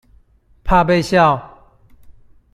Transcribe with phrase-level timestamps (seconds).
[0.63, 1.77] 怕被笑？